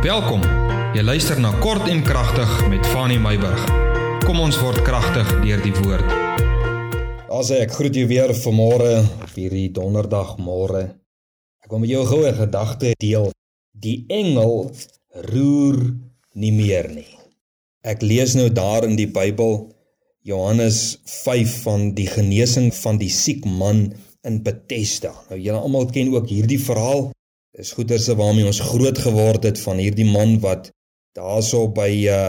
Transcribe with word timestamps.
Welkom. 0.00 0.40
Jy 0.96 1.02
luister 1.04 1.36
na 1.36 1.50
Kort 1.60 1.84
en 1.92 1.98
Kragtig 2.00 2.48
met 2.72 2.86
Fanny 2.88 3.18
Meyburg. 3.20 3.66
Kom 4.24 4.38
ons 4.40 4.56
word 4.56 4.80
kragtig 4.80 5.28
deur 5.42 5.60
die 5.60 5.74
woord. 5.76 6.14
As 7.28 7.50
ek 7.52 7.74
groet 7.76 7.98
jou 8.00 8.06
weer 8.08 8.32
vanmôre 8.32 8.94
op 9.04 9.34
hierdie 9.36 9.66
donderdagmôre. 9.76 10.86
Ek 11.60 11.68
wil 11.68 11.84
met 11.84 11.92
jou 11.92 12.06
goue 12.08 12.32
gedagte 12.32 12.94
deel. 12.96 13.28
Die 13.76 14.06
engel 14.08 14.70
roer 15.28 15.82
nie 16.32 16.54
meer 16.56 16.88
nie. 16.96 17.10
Ek 17.84 18.00
lees 18.00 18.32
nou 18.40 18.48
daar 18.48 18.88
in 18.88 18.96
die 18.96 19.10
Bybel 19.12 19.66
Johannes 20.24 20.96
5 21.04 21.60
van 21.68 21.90
die 21.92 22.08
genesing 22.08 22.72
van 22.80 22.96
die 22.96 23.12
siek 23.12 23.44
man 23.44 23.90
in 24.24 24.40
Bethesda. 24.48 25.12
Nou 25.28 25.36
julle 25.36 25.60
almal 25.60 25.92
ken 25.92 26.16
ook 26.16 26.32
hierdie 26.32 26.62
verhaal. 26.72 27.10
Dis 27.58 27.72
goederse 27.74 28.14
waarmee 28.14 28.46
ons 28.46 28.60
groot 28.62 28.98
geword 28.98 29.46
het 29.48 29.58
van 29.58 29.80
hierdie 29.82 30.06
man 30.06 30.36
wat 30.44 30.70
daarso 31.18 31.66
by 31.74 31.90
uh 32.06 32.22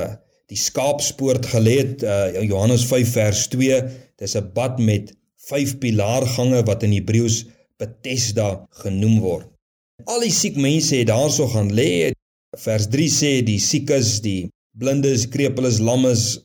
die 0.52 0.60
skaapspoort 0.60 1.46
gelê 1.54 1.78
het 1.78 2.02
uh 2.04 2.42
Johannes 2.44 2.84
5 2.90 3.12
vers 3.16 3.44
2 3.54 3.78
dis 4.20 4.34
'n 4.36 4.50
bad 4.56 4.80
met 4.80 5.14
vyf 5.50 5.78
pilaargange 5.84 6.64
wat 6.68 6.84
in 6.84 6.96
Hebreëus 6.98 7.46
Bethesda 7.78 8.66
genoem 8.84 9.20
word. 9.22 9.48
Al 10.06 10.26
die 10.26 10.34
siek 10.34 10.58
mense 10.58 10.96
het 10.96 11.08
daarso 11.08 11.48
gaan 11.48 11.72
lê. 11.72 12.12
Vers 12.58 12.90
3 12.90 13.10
sê 13.10 13.32
die 13.46 13.60
siekes, 13.60 14.20
die 14.22 14.50
blindes, 14.78 15.30
krepeles, 15.30 15.80
lammes 15.80 16.42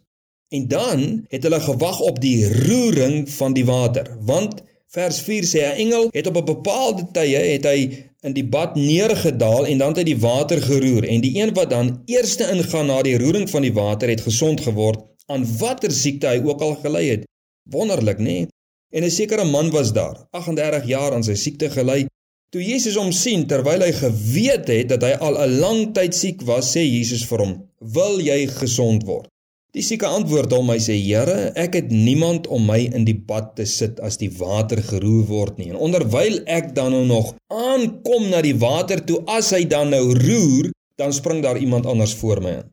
en 0.54 0.68
dan 0.68 1.26
het 1.32 1.42
hulle 1.42 1.60
gewag 1.60 1.98
op 2.00 2.20
die 2.20 2.46
roering 2.68 3.24
van 3.38 3.56
die 3.56 3.64
water 3.64 4.06
want 4.20 4.62
Vers 4.96 5.18
4 5.20 5.44
sê 5.44 5.60
'n 5.66 5.78
engel 5.84 6.04
het 6.12 6.26
op 6.26 6.36
'n 6.36 6.50
bepaalde 6.54 7.02
tye 7.12 7.40
het 7.52 7.64
hy 7.64 7.80
in 8.26 8.34
die 8.34 8.46
bad 8.56 8.74
neergedaal 8.74 9.66
en 9.70 9.78
dan 9.78 9.94
het 9.94 10.02
hy 10.02 10.06
die 10.08 10.20
water 10.22 10.60
geroer 10.62 11.06
en 11.06 11.22
die 11.22 11.36
een 11.38 11.52
wat 11.54 11.70
dan 11.70 11.92
eerste 12.10 12.48
ingaan 12.50 12.90
na 12.90 12.98
die 13.06 13.18
roering 13.22 13.46
van 13.50 13.62
die 13.62 13.74
water 13.76 14.10
het 14.10 14.24
gesond 14.26 14.64
geword 14.66 15.04
aan 15.30 15.46
watter 15.60 15.94
siekte 15.94 16.30
hy 16.30 16.42
ook 16.46 16.60
al 16.62 16.76
gely 16.82 17.04
het. 17.08 17.24
Wonderlik, 17.70 18.18
nê? 18.18 18.24
Nee? 18.24 18.48
En 18.94 19.02
'n 19.04 19.10
sekere 19.10 19.44
man 19.44 19.70
was 19.70 19.92
daar, 19.92 20.26
38 20.30 20.86
jaar 20.86 21.12
aan 21.12 21.24
sy 21.24 21.34
siekte 21.34 21.70
gely. 21.70 22.06
Toe 22.50 22.62
Jesus 22.62 22.94
hom 22.94 23.12
sien 23.12 23.46
terwyl 23.46 23.82
hy 23.82 23.92
geweet 23.92 24.68
het 24.68 24.88
dat 24.88 25.02
hy 25.02 25.12
al 25.26 25.38
'n 25.46 25.58
lang 25.58 25.80
tyd 25.94 26.14
siek 26.14 26.42
was, 26.42 26.70
sê 26.76 26.82
Jesus 26.86 27.24
vir 27.26 27.38
hom: 27.38 27.52
"Wil 27.78 28.20
jy 28.20 28.46
gesond 28.46 29.02
word?" 29.04 29.28
Die 29.76 29.84
sieke 29.84 30.08
antwoord 30.08 30.54
hom, 30.56 30.70
hy 30.72 30.78
sê: 30.80 30.94
"Here, 30.96 31.50
ek 31.52 31.74
het 31.76 31.90
niemand 31.92 32.46
om 32.48 32.62
my 32.64 32.78
in 32.96 33.04
die 33.04 33.18
bad 33.30 33.50
te 33.58 33.66
sit 33.68 33.98
as 34.00 34.16
die 34.16 34.30
water 34.38 34.80
geroer 34.80 35.26
word 35.28 35.58
nie. 35.60 35.68
En 35.68 35.76
onderwyl 35.76 36.38
ek 36.48 36.70
dan 36.78 36.94
nou 36.96 37.02
nog 37.04 37.34
aankom 37.52 38.30
na 38.30 38.40
die 38.40 38.54
water 38.56 39.02
toe, 39.04 39.20
as 39.28 39.50
hy 39.52 39.66
dan 39.68 39.92
nou 39.92 40.14
roer, 40.16 40.70
dan 40.96 41.12
spring 41.12 41.42
daar 41.44 41.60
iemand 41.60 41.84
anders 41.84 42.14
voor 42.16 42.40
my 42.40 42.54
in. 42.62 42.70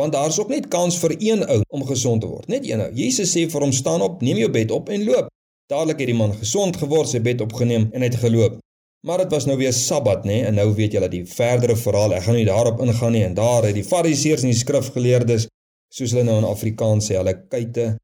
Want 0.00 0.12
daar's 0.16 0.38
ook 0.40 0.48
net 0.48 0.70
kans 0.72 0.96
vir 0.96 1.16
een 1.18 1.44
ou 1.44 1.60
om 1.68 1.84
gesond 1.84 2.24
te 2.24 2.30
word, 2.30 2.48
net 2.48 2.64
een 2.64 2.80
ou. 2.80 2.88
Jesus 2.96 3.36
sê 3.36 3.44
vir 3.44 3.60
hom: 3.60 3.72
"Staan 3.72 4.00
op, 4.00 4.22
neem 4.22 4.40
jou 4.40 4.50
bed 4.50 4.70
op 4.70 4.88
en 4.88 5.04
loop." 5.04 5.28
Dadelik 5.68 6.00
het 6.00 6.08
die 6.08 6.16
man 6.16 6.32
gesond 6.32 6.80
geword, 6.80 7.08
sy 7.08 7.20
bed 7.20 7.44
opgeneem 7.44 7.90
en 7.92 8.00
het 8.00 8.16
geloop. 8.24 8.56
Maar 9.04 9.18
dit 9.18 9.36
was 9.36 9.44
nou 9.44 9.58
weer 9.58 9.72
Sabbat, 9.72 10.24
nê? 10.24 10.40
En 10.48 10.54
nou 10.54 10.72
weet 10.74 10.96
julle 10.96 11.08
die 11.08 11.26
verdere 11.26 11.76
verhaal. 11.76 12.16
Ek 12.16 12.22
gaan 12.22 12.40
nie 12.40 12.48
daarop 12.48 12.80
ingaan 12.80 13.12
nie. 13.12 13.24
En 13.24 13.34
daar 13.34 13.68
het 13.68 13.74
die 13.74 13.84
Fariseërs 13.84 14.42
en 14.42 14.50
die 14.50 14.58
skrifgeleerdes 14.58 15.46
soos 15.88 16.12
hulle 16.12 16.24
nou 16.28 16.38
in 16.42 16.48
Afrikaans 16.48 17.08
sê, 17.08 17.16
hulle 17.18 17.34
kuite 17.52 17.96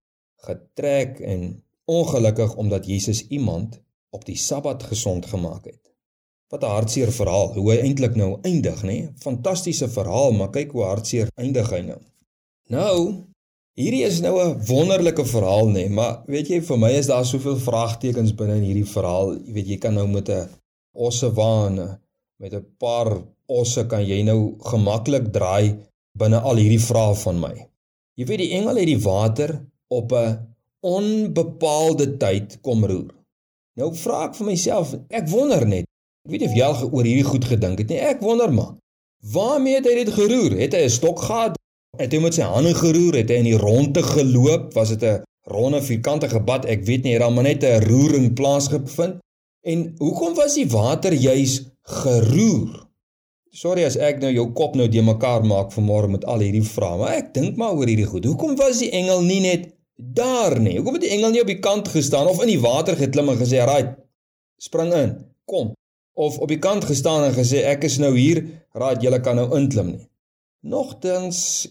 getrek 0.46 1.20
en 1.20 1.48
ongelukkig 1.90 2.54
omdat 2.60 2.86
Jesus 2.88 3.26
iemand 3.28 3.80
op 4.14 4.24
die 4.24 4.38
Sabbat 4.38 4.82
gesond 4.90 5.26
gemaak 5.26 5.64
het. 5.64 5.80
Wat 6.52 6.62
'n 6.62 6.74
hartseer 6.76 7.12
verhaal, 7.12 7.54
hoe 7.54 7.70
hy 7.72 7.78
eintlik 7.78 8.14
nou 8.16 8.38
eindig, 8.42 8.82
nê? 8.82 9.08
Fantastiese 9.18 9.88
verhaal, 9.88 10.32
maar 10.32 10.50
kyk 10.50 10.72
hoe 10.72 10.84
hartseer 10.84 11.28
eindig 11.34 11.70
hy 11.70 11.80
nou. 11.80 12.00
Nou, 12.68 13.24
hierdie 13.74 14.04
is 14.04 14.20
nou 14.20 14.40
'n 14.40 14.66
wonderlike 14.66 15.24
verhaal, 15.24 15.68
nê, 15.68 15.88
maar 15.88 16.22
weet 16.26 16.48
jy, 16.48 16.60
vir 16.60 16.78
my 16.78 16.90
is 16.90 17.06
daar 17.06 17.24
soveel 17.24 17.56
vraagtekens 17.56 18.34
binne 18.34 18.56
in 18.56 18.62
hierdie 18.62 18.92
verhaal. 18.96 19.34
Jy 19.46 19.52
weet, 19.52 19.66
jy 19.66 19.78
kan 19.78 19.94
nou 19.94 20.06
met 20.06 20.28
'n 20.28 20.48
osse 20.92 21.32
waan 21.32 22.00
met 22.36 22.54
'n 22.54 22.66
paar 22.78 23.08
osse 23.46 23.86
kan 23.86 24.04
jy 24.06 24.22
nou 24.22 24.56
gemaklik 24.70 25.32
draai 25.32 25.76
binne 26.18 26.40
al 26.40 26.56
hierdie 26.56 26.80
vrae 26.80 27.14
van 27.14 27.40
my. 27.40 27.54
Jy 28.14 28.26
weet 28.28 28.42
die 28.44 28.52
engel 28.54 28.76
het 28.78 28.86
die 28.86 29.00
water 29.02 29.56
op 29.90 30.12
'n 30.12 30.38
onbepaalde 30.80 32.16
tyd 32.16 32.58
kom 32.60 32.84
roer. 32.84 33.14
Nou 33.74 33.94
vra 33.94 34.24
ek 34.28 34.34
vir 34.34 34.46
myself, 34.46 34.94
ek 35.08 35.28
wonder 35.28 35.66
net. 35.66 35.84
Ek 36.24 36.30
weet 36.30 36.46
of 36.46 36.54
jy 36.54 36.62
al 36.62 36.90
oor 36.92 37.04
hierdie 37.04 37.26
goed 37.26 37.44
gedink 37.44 37.78
het 37.78 37.88
nie. 37.88 37.98
Ek 37.98 38.20
wonder 38.20 38.52
maar. 38.52 38.76
Waarmee 39.32 39.74
het 39.74 39.88
hy 39.88 39.94
dit 40.04 40.12
geroer? 40.12 40.56
Het 40.60 40.72
hy 40.72 40.84
'n 40.84 40.90
stok 40.90 41.18
gehad? 41.18 41.58
Het 41.96 42.12
hy 42.12 42.18
met 42.20 42.34
sy 42.34 42.42
hande 42.42 42.74
geroer? 42.74 43.14
Het 43.14 43.28
hy 43.28 43.36
in 43.42 43.50
die 43.50 43.58
ronde 43.58 44.02
geloop? 44.02 44.72
Was 44.74 44.88
dit 44.88 45.02
'n 45.02 45.22
ronde 45.50 45.82
vierkante 45.82 46.40
bad? 46.40 46.64
Ek 46.64 46.84
weet 46.84 47.02
nie, 47.02 47.12
het 47.12 47.20
daar 47.20 47.32
maar 47.32 47.44
net 47.44 47.64
'n 47.64 47.84
roering 47.88 48.34
plaasgevind. 48.34 49.18
En 49.66 49.94
hoekom 49.98 50.34
was 50.34 50.54
die 50.54 50.68
water 50.68 51.12
juis 51.12 51.62
geroer? 51.82 52.83
Sorry 53.54 53.84
as 53.86 53.94
ek 53.94 54.16
nou 54.18 54.32
jou 54.34 54.48
kop 54.58 54.72
nou 54.74 54.88
de 54.90 55.02
mekaar 55.06 55.44
maak 55.46 55.68
vanmôre 55.70 56.08
met 56.10 56.24
al 56.26 56.40
hierdie 56.42 56.64
vrae, 56.66 56.96
maar 56.98 57.12
ek 57.20 57.28
dink 57.36 57.58
maar 57.60 57.76
oor 57.78 57.86
hierdie 57.86 58.08
goed. 58.10 58.24
Hoekom 58.26 58.56
was 58.58 58.80
die 58.82 58.88
engel 58.98 59.20
nie 59.22 59.38
net 59.44 59.68
daar 59.94 60.56
nie? 60.58 60.72
Hoekom 60.80 60.96
het 60.98 61.04
die 61.04 61.12
engel 61.14 61.30
nie 61.30 61.42
op 61.44 61.52
die 61.52 61.60
kant 61.62 61.86
gestaan 61.92 62.26
of 62.26 62.40
in 62.42 62.50
die 62.50 62.58
water 62.58 62.98
geklim 62.98 63.30
en 63.30 63.38
gesê, 63.38 63.60
"Raai, 63.62 63.94
spring 64.58 64.90
in. 64.92 65.12
Kom." 65.46 65.70
Of 66.18 66.38
op 66.38 66.50
die 66.50 66.58
kant 66.58 66.84
gestaan 66.84 67.28
en 67.28 67.34
gesê, 67.34 67.62
"Ek 67.62 67.84
is 67.84 67.98
nou 67.98 68.10
hier. 68.18 68.42
Raai, 68.74 68.98
julle 68.98 69.20
kan 69.20 69.36
nou 69.36 69.46
inklim 69.56 69.86
nie." 69.86 70.08
Nogtans 70.62 71.68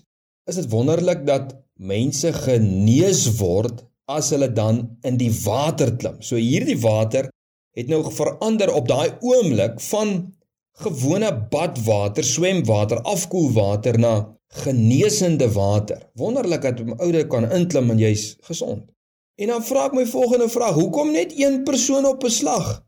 is 0.48 0.56
dit 0.56 0.70
wonderlik 0.70 1.26
dat 1.26 1.54
mense 1.76 2.32
genees 2.34 3.28
word 3.40 3.84
as 4.08 4.30
hulle 4.30 4.54
dan 4.54 4.98
in 5.04 5.18
die 5.18 5.32
water 5.44 5.92
klim. 5.98 6.22
So 6.22 6.36
hierdie 6.36 6.80
water 6.80 7.30
het 7.76 7.88
nou 7.88 8.04
verander 8.12 8.74
op 8.74 8.88
daai 8.88 9.18
oomblik 9.20 9.82
van 9.82 10.34
gewone 10.82 11.48
badwater, 11.50 12.24
swemwater, 12.24 13.02
afkoelwater 13.02 14.00
na 14.00 14.14
genesende 14.64 15.52
water. 15.52 16.10
Wonderlik 16.14 16.62
dat 16.62 16.80
'n 16.80 16.98
oude 16.98 17.28
kan 17.28 17.52
inklim 17.52 17.90
en 17.90 17.98
jy's 17.98 18.36
gesond. 18.42 18.84
En 19.36 19.48
dan 19.48 19.64
vra 19.64 19.86
ek 19.86 19.94
my 19.94 20.06
volgende 20.06 20.50
vraag: 20.50 20.74
Hoekom 20.74 21.12
net 21.12 21.34
een 21.36 21.64
persoon 21.64 22.06
op 22.06 22.24
'n 22.24 22.30
slag? 22.30 22.84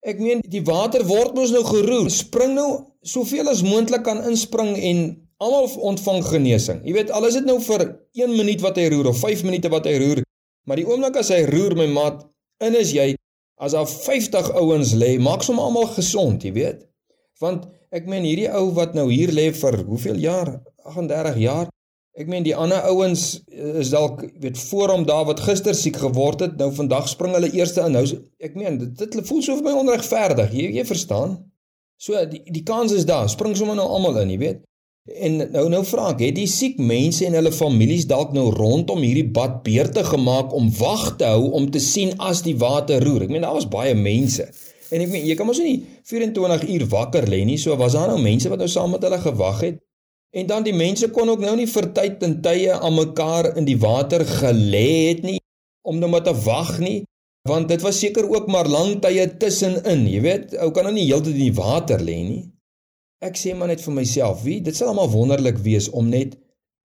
Ek 0.00 0.18
meen 0.18 0.40
die 0.48 0.62
water 0.62 1.06
word 1.06 1.34
mos 1.34 1.50
nou 1.50 1.64
geroer. 1.64 2.10
Spring 2.10 2.54
nou 2.54 2.84
soveel 3.00 3.48
as 3.48 3.62
moontlik 3.62 4.02
kan 4.02 4.24
inspring 4.24 4.76
en 4.76 5.28
almal 5.36 5.68
ontvang 5.80 6.24
genesing. 6.24 6.80
Jy 6.84 6.92
weet, 6.92 7.10
al 7.10 7.26
is 7.26 7.34
dit 7.34 7.44
nou 7.44 7.60
vir 7.60 7.86
1 8.12 8.36
minuut 8.36 8.60
wat 8.60 8.76
hy 8.76 8.88
roer 8.92 9.06
of 9.12 9.18
5 9.18 9.44
minute 9.44 9.68
wat 9.68 9.84
hy 9.84 9.96
roer, 9.98 10.22
maar 10.68 10.76
die 10.76 10.86
oomblik 10.88 11.16
as 11.16 11.28
hy 11.28 11.44
roer 11.48 11.76
my 11.76 11.86
maat, 11.86 12.26
in 12.60 12.76
is 12.76 12.92
jy 12.92 13.14
as 13.60 13.72
daar 13.76 13.88
50 13.88 14.52
ouens 14.56 14.94
lê, 14.96 15.18
maak 15.20 15.42
sommer 15.44 15.64
almal 15.64 15.88
gesond, 15.96 16.44
jy 16.44 16.52
weet. 16.52 16.89
Want 17.40 17.66
ek 17.90 18.06
meen 18.10 18.26
hierdie 18.28 18.50
ou 18.52 18.68
wat 18.76 18.96
nou 18.96 19.08
hier 19.10 19.32
lê 19.32 19.48
vir 19.56 19.80
hoeveel 19.88 20.20
jaar? 20.20 20.58
38 20.84 21.38
jaar. 21.40 21.68
Ek 22.20 22.28
meen 22.28 22.44
die 22.44 22.56
ander 22.58 22.84
ouens 22.90 23.40
is 23.80 23.92
dalk 23.94 24.24
weet 24.42 24.58
voor 24.68 24.92
hom 24.92 25.04
daar 25.08 25.24
wat 25.28 25.40
gister 25.40 25.76
siek 25.78 25.96
geword 26.02 26.42
het, 26.44 26.56
nou 26.60 26.68
vandag 26.76 27.08
spring 27.08 27.36
hulle 27.36 27.52
eerste 27.56 27.86
in. 27.86 27.96
Nou 27.96 28.04
ek 28.42 28.58
meen 28.58 28.80
dit, 28.82 28.96
dit 28.98 29.28
voel 29.28 29.44
so 29.46 29.56
vir 29.56 29.70
my 29.70 29.76
onregverdig. 29.84 30.52
Jy 30.52 30.72
jy 30.76 30.84
verstaan? 30.88 31.38
So 32.00 32.18
die 32.28 32.42
die 32.48 32.64
kans 32.66 32.92
is 32.96 33.06
daar. 33.08 33.30
Spring 33.32 33.56
sommer 33.56 33.78
nou 33.78 33.88
almal 33.88 34.20
in, 34.24 34.34
jy 34.34 34.40
weet. 34.42 34.66
En 35.10 35.38
nou 35.54 35.64
nou 35.72 35.80
vra 35.88 36.10
ek, 36.12 36.26
het 36.28 36.36
die 36.36 36.48
siek 36.50 36.76
mense 36.82 37.24
en 37.24 37.38
hulle 37.38 37.52
families 37.56 38.04
dalk 38.10 38.34
nou 38.36 38.50
rondom 38.52 39.00
hierdie 39.00 39.30
bad 39.32 39.62
beurte 39.64 40.04
gemaak 40.04 40.52
om 40.56 40.68
wag 40.76 41.14
te 41.20 41.30
hou 41.30 41.54
om 41.56 41.70
te 41.72 41.80
sien 41.80 42.12
as 42.20 42.44
die 42.44 42.56
water 42.60 43.00
roer? 43.06 43.24
Ek 43.24 43.32
meen 43.32 43.46
daar 43.46 43.56
was 43.56 43.70
baie 43.70 43.96
mense. 43.96 44.50
En 44.90 45.04
ek 45.04 45.12
meen 45.12 45.26
jy 45.26 45.36
kan 45.38 45.46
mos 45.46 45.60
nie 45.62 45.78
24 46.10 46.66
uur 46.74 46.86
wakker 46.90 47.28
lê 47.30 47.44
nie. 47.46 47.58
So 47.58 47.76
was 47.78 47.94
daar 47.98 48.10
nou 48.12 48.18
mense 48.22 48.50
wat 48.50 48.62
nou 48.62 48.68
saam 48.70 48.94
met 48.96 49.04
hulle 49.06 49.20
gewag 49.22 49.62
het. 49.66 49.78
En 50.30 50.46
dan 50.46 50.62
die 50.62 50.74
mense 50.74 51.10
kon 51.10 51.30
ook 51.30 51.42
nou 51.42 51.56
nie 51.58 51.66
vir 51.66 51.90
tyd 51.94 52.22
en 52.26 52.36
tye 52.42 52.74
aan 52.74 52.94
mekaar 52.94 53.56
in 53.58 53.66
die 53.66 53.78
water 53.78 54.22
gelê 54.26 54.88
het 55.10 55.24
nie 55.26 55.40
om 55.82 55.98
nou 55.98 56.10
maar 56.12 56.22
te 56.22 56.34
wag 56.44 56.76
nie, 56.78 57.00
want 57.48 57.70
dit 57.72 57.82
was 57.82 57.98
seker 57.98 58.28
ook 58.28 58.46
maar 58.52 58.68
lang 58.68 58.98
tye 59.02 59.24
tussenin, 59.40 60.04
jy 60.06 60.20
weet, 60.22 60.54
ou 60.60 60.68
kan 60.76 60.86
nou 60.86 60.92
nie 60.94 61.06
heeltyd 61.08 61.34
in 61.34 61.46
die 61.48 61.56
water 61.56 62.02
lê 62.04 62.18
nie. 62.26 62.42
Ek 63.24 63.38
sê 63.40 63.54
maar 63.56 63.72
net 63.72 63.82
vir 63.84 63.96
myself, 63.96 64.44
wie, 64.44 64.60
dit 64.64 64.76
sal 64.76 64.92
almal 64.92 65.10
wonderlik 65.12 65.58
wees 65.64 65.88
om 65.96 66.12
net 66.12 66.36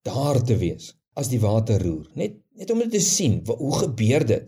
daar 0.07 0.41
te 0.43 0.57
wees 0.59 0.93
as 1.19 1.29
die 1.31 1.41
water 1.43 1.83
roer, 1.83 2.07
net 2.15 2.41
net 2.55 2.71
om 2.71 2.79
dit 2.79 2.93
te 2.95 3.01
sien, 3.03 3.41
hoe 3.45 3.71
gebeur 3.81 4.23
dit? 4.27 4.45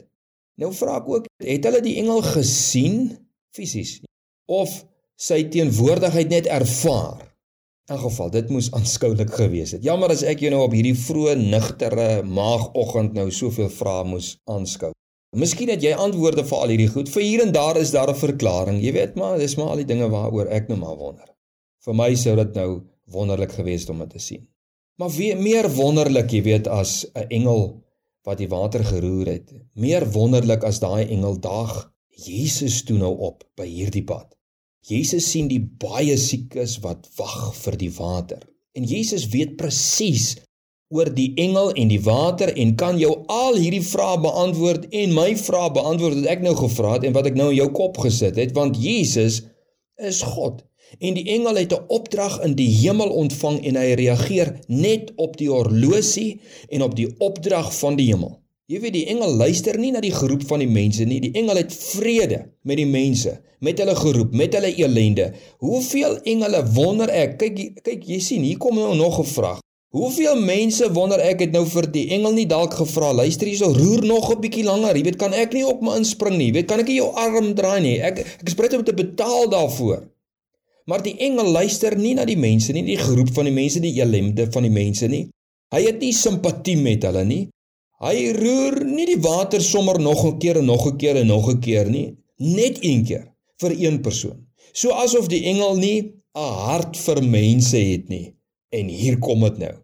Nou 0.63 0.71
vra 0.73 1.01
ek 1.01 1.07
ook, 1.11 1.25
het 1.43 1.65
hulle 1.67 1.81
die 1.83 1.97
engel 1.99 2.21
gesien? 2.23 3.17
Fisies 3.55 3.99
of 4.47 4.71
sy 5.17 5.43
teenwoordigheid 5.51 6.29
net 6.29 6.47
ervaar. 6.47 7.23
In 7.87 7.99
geval 8.01 8.29
dit 8.33 8.49
moes 8.51 8.67
aanskoulik 8.75 9.31
gewees 9.31 9.71
het. 9.75 9.83
Jammer 9.83 10.11
as 10.11 10.23
ek 10.27 10.43
jou 10.43 10.51
nou 10.51 10.65
op 10.65 10.75
hierdie 10.75 10.95
vroeë 10.97 11.37
nigtere 11.39 12.23
maagoggend 12.27 13.15
nou 13.15 13.29
soveel 13.31 13.69
vrae 13.71 14.03
moes 14.07 14.35
aanskou. 14.51 14.91
Miskien 15.37 15.71
het 15.71 15.83
jy 15.83 15.93
antwoorde 15.95 16.43
vir 16.47 16.57
al 16.57 16.73
hierdie 16.73 16.91
goed. 16.91 17.09
Vir 17.11 17.23
hier 17.23 17.43
en 17.45 17.51
daar 17.55 17.79
is 17.79 17.91
daar 17.95 18.11
'n 18.11 18.19
verklaring. 18.19 18.81
Jy 18.83 18.91
weet 18.93 19.15
maar, 19.15 19.37
dis 19.37 19.55
maar 19.55 19.71
al 19.71 19.83
die 19.83 19.89
dinge 19.93 20.09
waaroor 20.09 20.47
ek 20.47 20.67
nou 20.67 20.79
maar 20.79 20.97
wonder. 20.97 21.27
Vir 21.85 21.93
my 21.93 22.15
sou 22.15 22.35
dit 22.35 22.53
nou 22.55 22.83
wonderlik 23.05 23.51
geweest 23.51 23.89
om 23.89 23.99
dit 23.99 24.09
te 24.09 24.19
sien. 24.19 24.47
Maar 24.97 25.09
wie 25.09 25.35
meer 25.35 25.69
wonderlik, 25.69 26.31
jy 26.31 26.41
weet, 26.41 26.67
as 26.67 27.05
'n 27.13 27.27
engel 27.29 27.83
wat 28.23 28.37
die 28.37 28.49
water 28.49 28.83
geroer 28.83 29.25
het. 29.25 29.53
Meer 29.73 30.11
wonderlik 30.11 30.63
as 30.63 30.79
daai 30.79 31.07
engel 31.07 31.39
daag 31.39 31.91
Jesus 32.17 32.81
toe 32.83 32.97
nou 32.97 33.13
op 33.29 33.43
by 33.57 33.67
hierdie 33.69 34.05
pad. 34.05 34.31
Jesus 34.87 35.27
sien 35.29 35.49
die 35.51 35.61
baie 35.61 36.15
siekes 36.17 36.77
wat 36.81 37.05
wag 37.17 37.51
vir 37.59 37.75
die 37.77 37.91
water. 37.93 38.41
En 38.73 38.87
Jesus 38.87 39.27
weet 39.33 39.57
presies 39.59 40.37
oor 40.93 41.09
die 41.13 41.33
engel 41.43 41.73
en 41.75 41.91
die 41.91 42.01
water 42.01 42.53
en 42.55 42.75
kan 42.79 42.97
jou 43.01 43.11
al 43.33 43.59
hierdie 43.59 43.83
vrae 43.83 44.17
beantwoord 44.23 44.87
en 44.95 45.13
my 45.17 45.33
vrae 45.37 45.73
beantwoord 45.75 46.21
wat 46.21 46.31
ek 46.31 46.45
nou 46.45 46.55
gevra 46.55 46.95
het 46.95 47.05
en 47.09 47.17
wat 47.17 47.27
ek 47.29 47.37
nou 47.37 47.49
in 47.51 47.59
jou 47.59 47.67
kop 47.75 47.99
gesit 48.05 48.39
het 48.39 48.55
want 48.55 48.79
Jesus 48.79 49.41
is 49.99 50.23
God. 50.23 50.63
En 51.03 51.17
die 51.19 51.27
engel 51.35 51.59
het 51.59 51.73
'n 51.75 51.85
opdrag 51.91 52.39
in 52.47 52.55
die 52.55 52.71
hemel 52.81 53.11
ontvang 53.11 53.59
en 53.67 53.75
hy 53.75 53.93
reageer 53.99 54.55
net 54.67 55.11
op 55.15 55.37
die 55.37 55.51
horlosie 55.51 56.39
en 56.69 56.81
op 56.81 56.95
die 56.95 57.09
opdrag 57.19 57.73
van 57.79 57.99
die 57.99 58.07
hemel. 58.13 58.39
Jy 58.67 58.81
weet 58.83 58.95
die 58.97 59.05
engel 59.07 59.31
luister 59.39 59.77
nie 59.79 59.93
na 59.95 60.01
die 60.03 60.11
geroep 60.11 60.41
van 60.49 60.59
die 60.59 60.67
mense 60.67 61.05
nie. 61.07 61.21
Die 61.23 61.31
engel 61.39 61.61
het 61.61 61.71
vrede 61.71 62.41
met 62.67 62.75
die 62.75 62.87
mense, 62.89 63.37
met 63.63 63.79
hulle 63.79 63.93
geroep, 63.95 64.33
met 64.35 64.57
hulle 64.57 64.73
elende. 64.75 65.29
Hoeveel 65.63 66.17
engele 66.27 66.65
wonder 66.75 67.07
ek? 67.07 67.37
Kyk 67.39 67.79
kyk 67.85 68.03
jy 68.11 68.19
sien, 68.25 68.43
hier 68.43 68.59
kom 68.59 68.75
nou 68.75 68.91
nog 68.99 69.21
'n 69.23 69.29
vraag. 69.29 69.63
Hoeveel 69.95 70.35
mense 70.35 70.91
wonder 70.91 71.23
ek 71.23 71.45
het 71.45 71.53
nou 71.55 71.63
vir 71.65 71.87
die 71.91 72.09
engel 72.11 72.33
nie 72.35 72.45
dalk 72.45 72.73
gevra, 72.75 73.13
luister 73.13 73.47
hierso, 73.47 73.71
roer 73.71 74.03
nog 74.03 74.35
'n 74.35 74.41
bietjie 74.41 74.67
langer. 74.67 74.97
Jy 74.97 75.03
weet, 75.03 75.15
kan 75.15 75.33
ek 75.33 75.53
nie 75.53 75.65
op 75.65 75.81
my 75.81 75.95
inspring 75.95 76.37
nie. 76.37 76.47
Jy 76.47 76.53
weet, 76.53 76.67
kan 76.67 76.79
ek 76.79 76.87
nie 76.87 76.99
jou 76.99 77.13
arm 77.15 77.53
draai 77.55 77.81
nie. 77.81 78.01
Ek 78.01 78.19
ek 78.19 78.47
is 78.47 78.55
bereid 78.55 78.73
om 78.73 78.83
te 78.83 78.93
betaal 78.93 79.49
daarvoor. 79.49 80.03
Maar 80.85 81.03
die 81.03 81.15
engel 81.17 81.51
luister 81.51 81.95
nie 81.97 82.13
na 82.13 82.25
die 82.25 82.37
mense 82.37 82.73
nie, 82.73 82.83
die 82.83 82.97
geroep 82.97 83.31
van 83.33 83.45
die 83.45 83.53
mense, 83.53 83.79
die 83.79 84.01
ellende 84.01 84.51
van 84.51 84.63
die 84.63 84.71
mense 84.71 85.07
nie. 85.07 85.29
Hy 85.73 85.81
het 85.85 85.99
nie 85.99 86.13
simpatie 86.13 86.77
met 86.77 87.03
hulle 87.03 87.23
nie. 87.23 87.47
Hy 87.97 88.31
roer 88.37 88.83
nie 88.85 89.07
die 89.09 89.21
water 89.21 89.61
sommer 89.61 89.97
nog 89.99 90.25
'n 90.25 90.37
keer 90.39 90.57
en 90.57 90.65
nog 90.65 90.85
'n 90.87 90.97
keer 90.97 91.15
en 91.15 91.27
nog 91.27 91.49
'n 91.49 91.59
keer 91.59 91.89
nie, 91.89 92.17
net 92.37 92.77
een 92.81 93.03
keer 93.05 93.33
vir 93.61 93.71
een 93.71 94.01
persoon. 94.01 94.45
So 94.73 94.91
asof 94.91 95.27
die 95.27 95.43
engel 95.45 95.75
nie 95.77 96.13
'n 96.35 96.53
hart 96.67 96.97
vir 96.97 97.23
mense 97.23 97.77
het 97.77 98.09
nie. 98.09 98.35
En 98.69 98.87
hier 98.87 99.17
kom 99.17 99.41
dit 99.41 99.57
nou. 99.57 99.75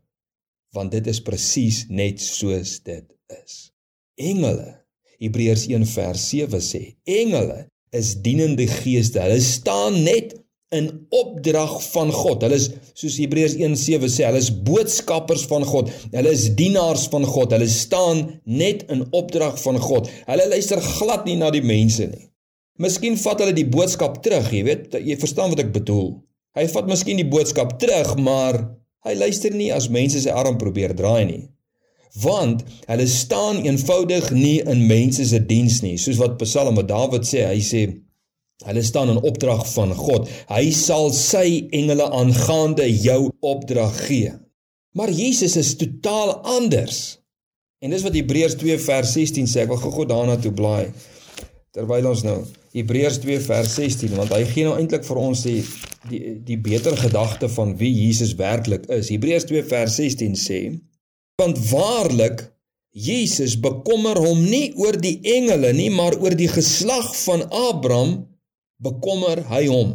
Want 0.71 0.91
dit 0.91 1.07
is 1.07 1.21
presies 1.21 1.85
net 1.89 2.21
soos 2.21 2.79
dit 2.83 3.05
is. 3.43 3.71
Engele. 4.15 4.85
Hebreërs 5.17 5.67
1 5.67 5.85
vers 5.85 6.29
7 6.29 6.61
sê: 6.61 6.95
Engele 7.03 7.69
is 7.91 8.21
dienende 8.21 8.67
geeste. 8.67 9.19
Hulle 9.19 9.41
staan 9.41 10.03
net 10.03 10.42
in 10.75 10.89
opdrag 11.13 11.77
van 11.93 12.11
God. 12.13 12.43
Hulle 12.45 12.57
is 12.59 12.69
soos 12.97 13.17
Hebreërs 13.21 13.55
1:7 13.61 14.09
sê, 14.11 14.25
hulle 14.27 14.41
is 14.41 14.51
boodskappers 14.67 15.45
van 15.51 15.65
God. 15.69 15.91
Hulle 16.11 16.33
is 16.33 16.49
dienaars 16.57 17.07
van 17.13 17.25
God. 17.29 17.55
Hulle 17.55 17.69
staan 17.69 18.25
net 18.43 18.85
in 18.93 19.05
opdrag 19.11 19.57
van 19.61 19.79
God. 19.79 20.11
Hulle 20.27 20.49
luister 20.49 20.81
glad 20.81 21.25
nie 21.29 21.37
na 21.39 21.51
die 21.53 21.63
mense 21.65 22.07
nie. 22.09 22.29
Miskien 22.81 23.17
vat 23.21 23.41
hulle 23.43 23.53
die 23.53 23.69
boodskap 23.69 24.21
terug, 24.25 24.49
jy 24.49 24.63
weet, 24.65 24.95
jy 24.97 25.17
verstaan 25.21 25.51
wat 25.53 25.61
ek 25.61 25.73
bedoel. 25.75 26.15
Hy 26.57 26.65
vat 26.73 26.89
miskien 26.89 27.19
die 27.21 27.29
boodskap 27.29 27.77
terug, 27.81 28.15
maar 28.17 28.57
hy 29.05 29.13
luister 29.17 29.53
nie 29.53 29.71
as 29.73 29.89
mense 29.93 30.21
sy 30.21 30.33
arm 30.33 30.57
probeer 30.61 30.95
draai 30.97 31.25
nie. 31.29 31.43
Want 32.21 32.61
hulle 32.89 33.05
staan 33.09 33.61
eenvoudig 33.65 34.31
nie 34.33 34.59
in 34.69 34.85
mense 34.89 35.25
se 35.29 35.39
diens 35.49 35.81
nie, 35.85 35.97
soos 36.01 36.19
wat 36.21 36.37
Psalm 36.41 36.77
wat 36.77 36.89
Dawid 36.89 37.25
sê, 37.29 37.45
hy 37.49 37.61
sê 37.65 37.87
hulle 38.67 38.83
staan 38.85 39.11
in 39.13 39.21
opdrag 39.21 39.65
van 39.73 39.95
God. 39.97 40.29
Hy 40.51 40.69
sal 40.75 41.11
sy 41.15 41.67
engele 41.75 42.09
aangaande 42.09 42.87
jou 42.91 43.27
opdrag 43.39 43.97
gee. 44.07 44.33
Maar 44.93 45.11
Jesus 45.11 45.57
is 45.59 45.73
totaal 45.79 46.37
anders. 46.59 47.19
En 47.83 47.91
dis 47.91 48.03
wat 48.05 48.15
Hebreërs 48.15 48.55
2 48.61 48.77
vers 48.79 49.15
16 49.17 49.49
sê. 49.49 49.65
Ek 49.65 49.73
wil 49.73 49.81
gou-gou 49.81 50.07
daarna 50.07 50.37
toe 50.39 50.53
blaai 50.55 50.93
terwyl 51.73 52.05
ons 52.11 52.21
nou 52.21 52.37
Hebreërs 52.77 53.19
2 53.23 53.39
vers 53.47 53.75
16 53.79 54.13
want 54.13 54.33
hy 54.35 54.43
gee 54.51 54.65
nou 54.67 54.75
eintlik 54.77 55.05
vir 55.07 55.19
ons 55.21 55.41
die 55.47 55.59
die 56.11 56.33
die 56.45 56.57
beter 56.59 56.93
gedagte 56.99 57.47
van 57.49 57.73
wie 57.79 57.89
Jesus 57.89 58.35
werklik 58.37 58.85
is. 58.91 59.09
Hebreërs 59.09 59.47
2 59.49 59.63
vers 59.71 59.97
16 59.97 60.35
sê 60.37 60.59
want 61.41 61.57
waarlik 61.71 62.45
Jesus 62.93 63.55
bekommer 63.57 64.19
hom 64.21 64.43
nie 64.45 64.67
oor 64.77 64.93
die 65.01 65.15
engele 65.25 65.71
nie, 65.73 65.89
maar 65.89 66.13
oor 66.21 66.35
die 66.37 66.49
geslag 66.51 67.07
van 67.23 67.41
Abraham 67.49 68.19
bekommer 68.83 69.43
hy 69.51 69.65
hom. 69.71 69.93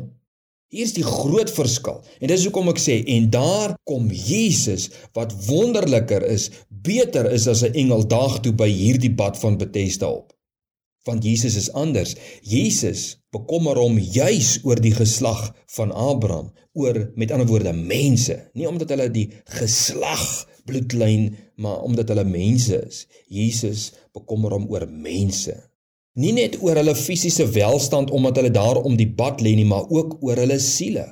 Hier's 0.68 0.92
die 0.96 1.04
groot 1.06 1.48
verskil. 1.52 2.02
En 2.20 2.28
dis 2.28 2.44
hoekom 2.44 2.68
ek 2.72 2.80
sê 2.82 2.98
en 3.16 3.30
daar 3.32 3.76
kom 3.88 4.10
Jesus 4.12 4.90
wat 5.16 5.32
wonderliker 5.46 6.26
is, 6.28 6.50
beter 6.68 7.30
is 7.32 7.48
as 7.48 7.64
'n 7.64 7.72
engel 7.72 8.04
daag 8.04 8.40
toe 8.44 8.52
by 8.52 8.68
hierdie 8.68 9.14
bad 9.14 9.38
van 9.40 9.56
Bethesda 9.56 10.08
op 10.08 10.38
want 11.08 11.24
Jesus 11.24 11.56
is 11.56 11.72
anders. 11.72 12.14
Jesus 12.44 13.16
bekommer 13.34 13.78
hom 13.80 13.96
juis 13.98 14.58
oor 14.66 14.80
die 14.80 14.94
geslag 14.96 15.50
van 15.76 15.92
Abraham, 15.92 16.52
oor 16.78 17.00
met 17.18 17.32
ander 17.34 17.48
woorde 17.48 17.74
mense, 17.76 18.36
nie 18.54 18.68
omdat 18.68 18.92
hulle 18.94 19.08
die 19.12 19.28
geslag 19.58 20.26
bloedlyn, 20.68 21.32
maar 21.60 21.82
omdat 21.86 22.12
hulle 22.12 22.26
mense 22.28 22.76
is. 22.84 23.06
Jesus 23.32 23.90
bekommer 24.16 24.54
hom 24.56 24.68
oor 24.70 24.84
mense. 24.88 25.56
Nie 26.18 26.32
net 26.34 26.56
oor 26.66 26.74
hulle 26.80 26.96
fisiese 26.98 27.46
welstand 27.54 28.10
omdat 28.10 28.40
hulle 28.40 28.50
daar 28.50 28.80
om 28.82 28.96
die 28.98 29.06
bad 29.06 29.42
lê 29.44 29.52
nie, 29.54 29.66
maar 29.68 29.86
ook 29.86 30.16
oor 30.26 30.40
hulle 30.42 30.58
siele. 30.58 31.06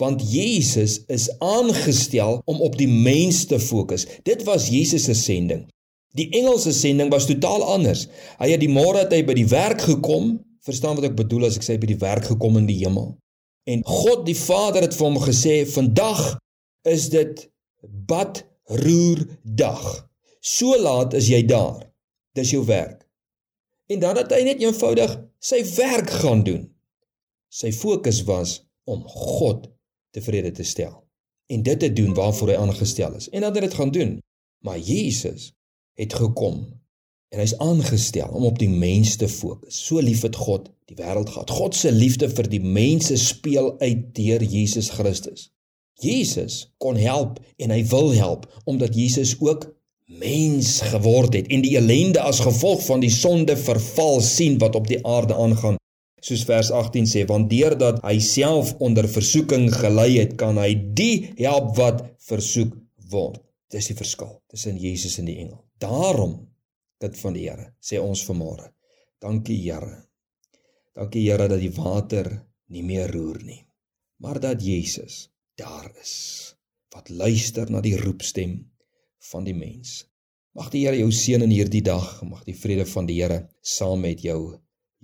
Want 0.00 0.22
Jesus 0.24 1.02
is 1.12 1.26
aangestel 1.44 2.38
om 2.48 2.62
op 2.64 2.78
die 2.78 2.88
mens 2.88 3.42
te 3.50 3.58
fokus. 3.60 4.06
Dit 4.24 4.46
was 4.48 4.70
Jesus 4.72 5.04
se 5.04 5.14
sending. 5.18 5.66
Die 6.16 6.30
Engelse 6.38 6.72
sending 6.72 7.10
was 7.12 7.26
totaal 7.28 7.64
anders. 7.74 8.06
Hy 8.38 8.48
het 8.54 8.62
die 8.62 8.72
môre 8.72 9.04
hy 9.10 9.20
by 9.26 9.36
die 9.36 9.48
werk 9.50 9.82
gekom. 9.84 10.38
Verstaan 10.64 10.96
wat 10.96 11.10
ek 11.10 11.18
bedoel 11.18 11.48
as 11.50 11.58
ek 11.58 11.66
sê 11.66 11.76
by 11.80 11.90
die 11.90 12.00
werk 12.00 12.30
gekom 12.30 12.56
in 12.60 12.68
die 12.70 12.78
hemel. 12.80 13.12
En 13.68 13.82
God 13.84 14.24
die 14.24 14.38
Vader 14.38 14.86
het 14.86 14.96
vir 14.96 15.06
hom 15.10 15.18
gesê, 15.20 15.66
"Vandag 15.68 16.38
is 16.88 17.10
dit 17.12 17.50
bad 17.84 18.46
roer 18.64 19.26
dag. 19.44 20.08
So 20.40 20.72
laat 20.80 21.12
is 21.12 21.28
jy 21.28 21.42
daar. 21.44 21.84
Dis 22.32 22.50
jou 22.50 22.64
werk." 22.64 23.07
En 23.88 24.00
dan 24.02 24.16
het 24.20 24.32
hy 24.36 24.42
net 24.44 24.60
eenvoudig 24.62 25.14
sy 25.40 25.62
werk 25.76 26.10
gaan 26.22 26.44
doen. 26.44 26.66
Sy 27.48 27.72
fokus 27.72 28.22
was 28.28 28.58
om 28.84 29.04
God 29.08 29.68
tevrede 30.12 30.52
te 30.56 30.66
stel 30.66 31.04
en 31.48 31.62
dit 31.64 31.80
te 31.80 31.92
doen 31.92 32.12
waarvoor 32.14 32.52
hy 32.52 32.56
aangestel 32.60 33.14
is. 33.16 33.28
En 33.32 33.40
dan 33.40 33.54
het 33.54 33.62
dit 33.62 33.74
gaan 33.74 33.90
doen. 33.90 34.18
Maar 34.64 34.78
Jesus 34.78 35.52
het 35.96 36.14
gekom 36.14 36.66
en 37.28 37.40
hy's 37.40 37.56
aangestel 37.56 38.28
om 38.28 38.44
op 38.44 38.58
die 38.60 38.68
mens 38.68 39.16
te 39.16 39.28
fokus. 39.28 39.78
So 39.86 40.00
lief 40.00 40.22
het 40.26 40.36
God 40.36 40.68
die 40.88 40.96
wêreld 40.96 41.30
gehad. 41.32 41.50
God 41.50 41.76
se 41.76 41.92
liefde 41.92 42.28
vir 42.32 42.48
die 42.48 42.60
mense 42.60 43.16
speel 43.16 43.74
uit 43.80 44.10
deur 44.16 44.44
Jesus 44.44 44.90
Christus. 44.96 45.48
Jesus 46.00 46.68
kon 46.78 46.96
help 46.96 47.40
en 47.56 47.72
hy 47.74 47.82
wil 47.90 48.12
help 48.14 48.46
omdat 48.64 48.94
Jesus 48.94 49.34
ook 49.40 49.66
mens 50.08 50.80
geword 50.88 51.36
het 51.36 51.50
en 51.52 51.62
die 51.64 51.76
ellende 51.76 52.20
as 52.24 52.40
gevolg 52.40 52.80
van 52.86 53.02
die 53.04 53.12
sonde 53.12 53.56
verval 53.60 54.22
sien 54.24 54.56
wat 54.62 54.74
op 54.78 54.88
die 54.88 55.00
aarde 55.06 55.36
aangaan. 55.36 55.76
Soos 56.24 56.42
vers 56.48 56.70
18 56.74 57.06
sê, 57.06 57.24
want 57.28 57.50
deurdat 57.50 58.00
hy 58.02 58.16
self 58.24 58.72
onder 58.82 59.06
versoeking 59.08 59.68
gelei 59.70 60.16
het, 60.16 60.34
kan 60.40 60.58
hy 60.58 60.72
die 60.74 61.30
help 61.38 61.76
wat 61.76 62.02
versoek 62.26 62.74
word. 63.12 63.38
Dis 63.70 63.90
die 63.92 63.98
verskil 63.98 64.38
tussen 64.48 64.80
Jesus 64.80 65.18
en 65.20 65.28
die 65.28 65.36
engel. 65.44 65.60
Daarom 65.78 66.38
kind 66.98 67.18
van 67.20 67.36
die 67.36 67.46
Here 67.46 67.72
sê 67.78 68.00
ons 68.02 68.24
vanmôre. 68.26 68.72
Dankie 69.22 69.58
Here. 69.60 69.92
Dankie 70.96 71.28
Here 71.28 71.46
dat 71.50 71.60
die 71.62 71.74
water 71.76 72.30
nie 72.74 72.82
meer 72.82 73.12
roer 73.12 73.38
nie, 73.44 73.60
maar 74.24 74.40
dat 74.40 74.64
Jesus 74.64 75.28
daar 75.58 75.92
is 76.00 76.16
wat 76.94 77.10
luister 77.12 77.70
na 77.70 77.80
die 77.84 77.96
roepstem 78.00 78.58
van 79.30 79.44
die 79.44 79.54
mens. 79.54 80.04
Mag 80.56 80.70
die 80.72 80.86
Here 80.86 80.98
jou 80.98 81.10
seën 81.12 81.42
in 81.44 81.52
hierdie 81.54 81.84
dag, 81.84 82.22
mag 82.26 82.42
die 82.46 82.56
vrede 82.56 82.86
van 82.86 83.06
die 83.06 83.20
Here 83.20 83.44
saam 83.62 84.00
met 84.02 84.22
jou 84.24 84.40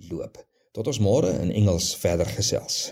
loop. 0.09 0.39
Tot 0.75 0.87
ons 0.91 0.99
môre 0.99 1.31
in 1.43 1.53
Engels 1.55 1.93
verder 1.95 2.27
gesels. 2.27 2.89